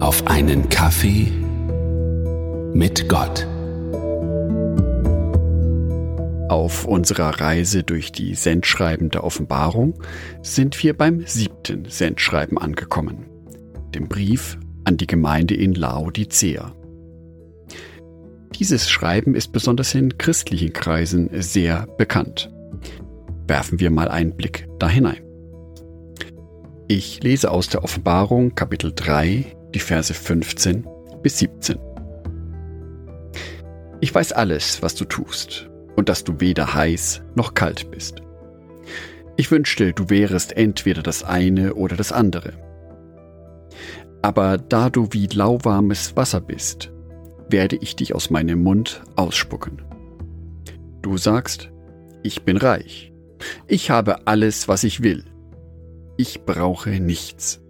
[0.00, 1.30] auf einen Kaffee
[2.72, 3.46] mit Gott.
[6.48, 10.02] Auf unserer Reise durch die Sendschreiben der Offenbarung
[10.42, 13.26] sind wir beim siebten Sendschreiben angekommen,
[13.94, 16.74] dem Brief an die Gemeinde in Laodicea.
[18.58, 22.50] Dieses Schreiben ist besonders in christlichen Kreisen sehr bekannt.
[23.46, 25.20] Werfen wir mal einen Blick da hinein.
[26.88, 30.86] Ich lese aus der Offenbarung Kapitel 3, die Verse 15
[31.22, 31.78] bis 17.
[34.00, 38.22] Ich weiß alles, was du tust, und dass du weder heiß noch kalt bist.
[39.36, 42.52] Ich wünschte, du wärest entweder das eine oder das andere.
[44.22, 46.92] Aber da du wie lauwarmes Wasser bist,
[47.48, 49.82] werde ich dich aus meinem Mund ausspucken.
[51.02, 51.70] Du sagst,
[52.22, 53.12] ich bin reich,
[53.66, 55.24] ich habe alles, was ich will,
[56.16, 57.62] ich brauche nichts.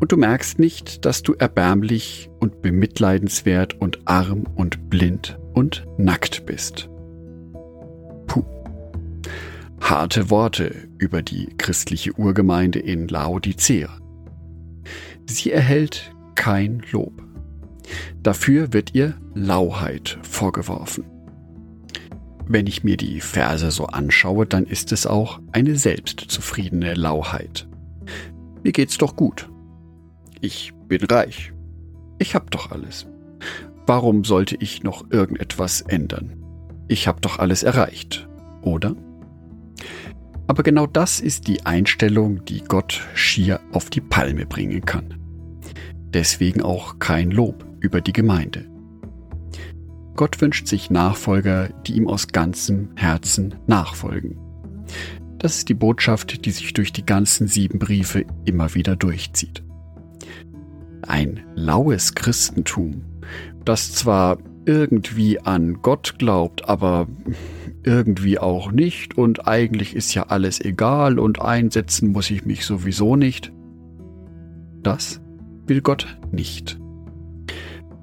[0.00, 6.46] Und du merkst nicht, dass du erbärmlich und bemitleidenswert und arm und blind und nackt
[6.46, 6.88] bist.
[8.26, 8.44] Puh.
[9.80, 13.90] Harte Worte über die christliche Urgemeinde in Laodicea.
[15.26, 17.22] Sie erhält kein Lob.
[18.22, 21.04] Dafür wird ihr Lauheit vorgeworfen.
[22.46, 27.68] Wenn ich mir die Verse so anschaue, dann ist es auch eine selbstzufriedene Lauheit.
[28.62, 29.49] Mir geht's doch gut.
[30.42, 31.52] Ich bin reich.
[32.18, 33.06] Ich hab doch alles.
[33.86, 36.42] Warum sollte ich noch irgendetwas ändern?
[36.88, 38.26] Ich hab doch alles erreicht,
[38.62, 38.96] oder?
[40.46, 45.14] Aber genau das ist die Einstellung, die Gott schier auf die Palme bringen kann.
[46.14, 48.66] Deswegen auch kein Lob über die Gemeinde.
[50.16, 54.38] Gott wünscht sich Nachfolger, die ihm aus ganzem Herzen nachfolgen.
[55.38, 59.62] Das ist die Botschaft, die sich durch die ganzen sieben Briefe immer wieder durchzieht
[61.06, 63.02] ein laues Christentum,
[63.64, 67.06] das zwar irgendwie an Gott glaubt, aber
[67.82, 73.16] irgendwie auch nicht und eigentlich ist ja alles egal und einsetzen muss ich mich sowieso
[73.16, 73.52] nicht.
[74.82, 75.20] Das
[75.66, 76.78] will Gott nicht.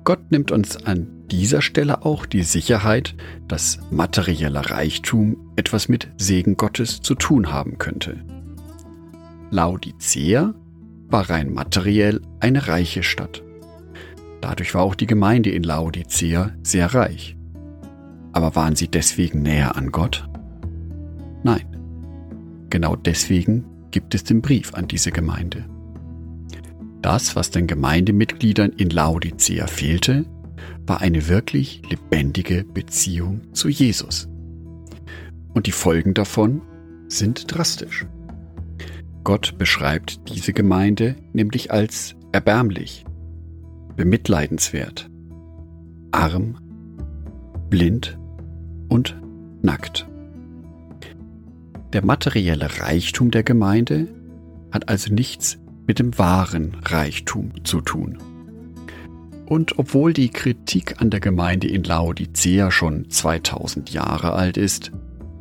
[0.04, 3.16] Gott nimmt uns an dieser Stelle auch die Sicherheit,
[3.48, 8.24] dass materieller Reichtum etwas mit Segen Gottes zu tun haben könnte.
[9.52, 10.54] Laodicea
[11.10, 13.44] war rein materiell eine reiche Stadt.
[14.42, 17.38] Dadurch war auch die Gemeinde in Laodicea sehr reich.
[18.34, 20.28] Aber waren sie deswegen näher an Gott?
[21.44, 21.66] Nein.
[22.70, 25.66] Genau deswegen gibt es den Brief an diese Gemeinde.
[27.02, 30.26] Das, was den Gemeindemitgliedern in Laodicea fehlte,
[30.86, 34.28] war eine wirklich lebendige Beziehung zu Jesus.
[35.54, 36.62] Und die Folgen davon
[37.08, 38.06] sind drastisch.
[39.28, 43.04] Gott beschreibt diese Gemeinde nämlich als erbärmlich,
[43.98, 45.10] bemitleidenswert,
[46.14, 46.58] arm,
[47.70, 48.18] blind
[48.88, 49.20] und
[49.62, 50.08] nackt.
[51.92, 54.08] Der materielle Reichtum der Gemeinde
[54.72, 55.58] hat also nichts
[55.88, 58.20] mit dem wahren Reichtum zu tun.
[59.46, 64.94] Und obwohl die Kritik an der Gemeinde in Laodicea schon 2000 Jahre alt ist,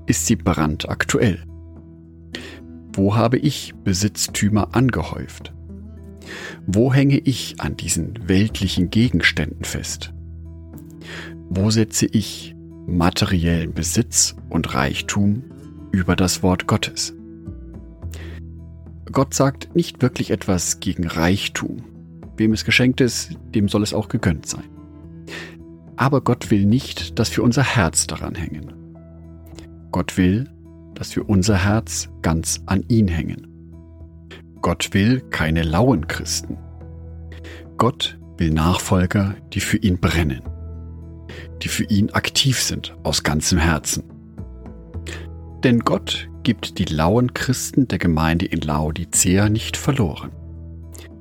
[0.07, 1.45] ist sie brandaktuell.
[2.97, 5.53] Wo habe ich Besitztümer angehäuft?
[6.67, 10.15] Wo hänge ich an diesen weltlichen Gegenständen fest?
[11.51, 12.57] Wo setze ich
[12.87, 15.45] materiellen Besitz und Reichtum
[15.93, 17.15] über das Wort Gottes?
[19.13, 21.85] Gott sagt nicht wirklich etwas gegen Reichtum.
[22.39, 24.65] Wem es geschenkt ist, dem soll es auch gegönnt sein.
[25.97, 28.73] Aber Gott will nicht, dass wir unser Herz daran hängen.
[29.93, 30.51] Gott will,
[30.97, 33.47] dass wir unser Herz ganz an ihn hängen.
[34.63, 36.59] Gott will keine lauen Christen.
[37.77, 40.43] Gott will Nachfolger, die für ihn brennen,
[41.63, 44.03] die für ihn aktiv sind aus ganzem Herzen.
[45.63, 50.33] Denn Gott gibt die lauen Christen der Gemeinde in Laodicea nicht verloren,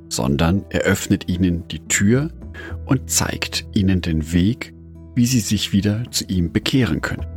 [0.10, 2.30] sondern eröffnet ihnen die Tür
[2.86, 4.74] und zeigt ihnen den Weg,
[5.16, 7.35] wie sie sich wieder zu ihm bekehren können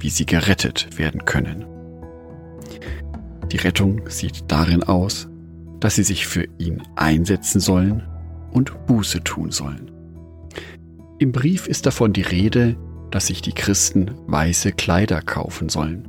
[0.00, 1.64] wie sie gerettet werden können.
[3.52, 5.28] Die Rettung sieht darin aus,
[5.80, 8.02] dass sie sich für ihn einsetzen sollen
[8.52, 9.90] und Buße tun sollen.
[11.18, 12.76] Im Brief ist davon die Rede,
[13.10, 16.08] dass sich die Christen weiße Kleider kaufen sollen.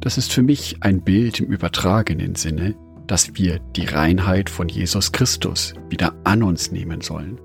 [0.00, 2.74] Das ist für mich ein Bild im übertragenen Sinne,
[3.06, 7.38] dass wir die Reinheit von Jesus Christus wieder an uns nehmen sollen,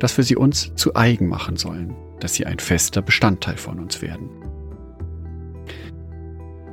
[0.00, 4.02] dass wir sie uns zu eigen machen sollen, dass sie ein fester Bestandteil von uns
[4.02, 4.45] werden.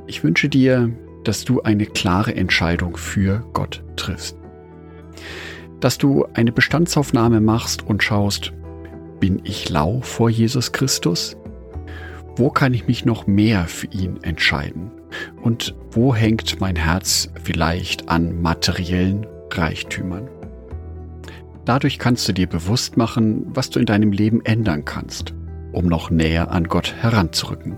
[0.06, 0.90] Ich wünsche dir,
[1.24, 4.36] dass du eine klare Entscheidung für Gott triffst.
[5.80, 8.54] dass du eine Bestandsaufnahme machst und schaust,
[9.20, 11.36] bin ich lau vor Jesus Christus?
[12.36, 14.90] Wo kann ich mich noch mehr für ihn entscheiden?
[15.42, 20.28] Und wo hängt mein Herz vielleicht an materiellen Reichtümern?
[21.66, 25.34] Dadurch kannst du dir bewusst machen, was du in deinem Leben ändern kannst,
[25.72, 27.76] um noch näher an Gott heranzurücken,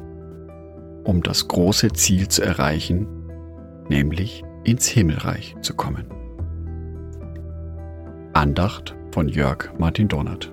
[1.07, 3.07] um das große Ziel zu erreichen,
[3.89, 6.07] nämlich ins Himmelreich zu kommen.
[8.33, 10.53] Andacht von Jörg Martin Donat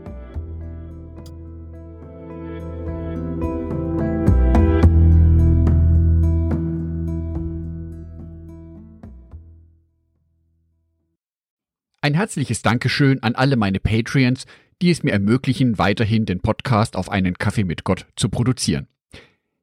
[12.02, 14.44] Ein herzliches Dankeschön an alle meine Patreons,
[14.82, 18.88] die es mir ermöglichen, weiterhin den Podcast auf einen Kaffee mit Gott zu produzieren.